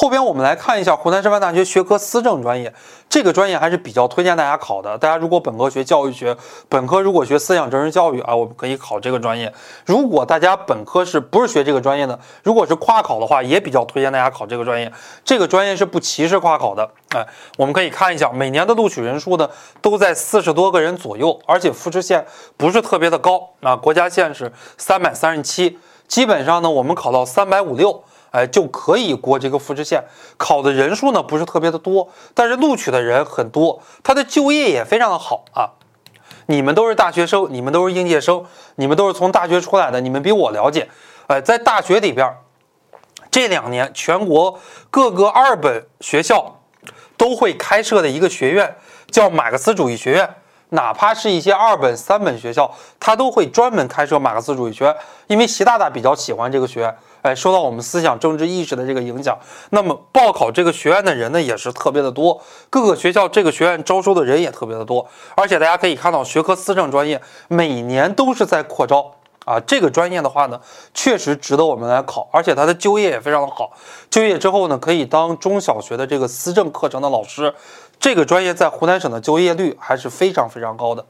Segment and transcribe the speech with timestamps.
[0.00, 2.72] 后边我们来看一下湖南师范大学学科思政专业，
[3.10, 4.96] 这个专业还是比较推荐大家考的。
[4.96, 6.34] 大家如果本科学教育学，
[6.70, 9.52] 本科如果学思想政治教育啊，我们可以考这个专业。
[9.84, 14.90] 如果大家本科是不是学这个专业的，如果是跨考的话，也比较推荐大家考这个专业。
[15.22, 16.90] 这个专业是不歧视跨考的。
[17.14, 17.26] 哎，
[17.58, 19.50] 我们可以看一下，每年的录取人数呢
[19.82, 22.24] 都在四十多个人左右，而且复试线
[22.56, 25.78] 不是特别的高啊，国家线是三百三十七，
[26.08, 28.02] 基本上呢我们考到三百五六。
[28.30, 30.04] 哎，就可以过这个复试线。
[30.36, 35.70] 考的人数呢不是特别的多，但是录取的人很多，他的就业也非常的好啊。
[36.46, 38.44] 你们都是大学生，你们都是应届生，
[38.76, 40.88] 你们都是从大学出来的，你们比我了解。
[41.28, 42.34] 哎，在大学里边，
[43.30, 44.58] 这两年全国
[44.90, 46.60] 各个二本学校
[47.16, 48.76] 都会开设的一个学院
[49.10, 50.28] 叫马克思主义学院。
[50.70, 59.36] 哪怕是一些二本、三本学校，它都会专门开设马克思主义学院，因为习大大比较喜欢这个学院，哎，受到我们思想政治意识的这个影响。
[59.70, 65.06] 那么报考这个学院的人呢，也是特别的多，各个学校这个学院招收的人也特别的多。
[65.34, 69.12] 而且大家可以看到，学科思政专业每年都是在扩招
[69.50, 69.60] 啊。
[69.66, 70.60] 这个专业的话呢，
[70.94, 73.72] 确实值得我们来考，而且它的就业也非常的好。
[74.08, 77.54] 就业之后呢，可以当中小学的这个思政课程的老师。
[77.98, 81.04] 这个专业在湖南省的就业率还是非常非常高的。